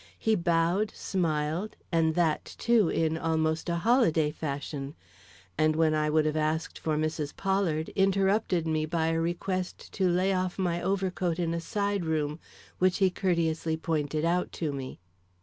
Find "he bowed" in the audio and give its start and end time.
0.17-0.89